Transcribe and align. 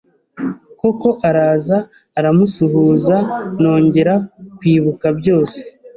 koko 0.79 1.09
araza 1.27 1.77
aramusuhuza 2.19 3.15
nongera 3.61 4.15
kwibuka 4.57 5.07
byose 5.19 5.59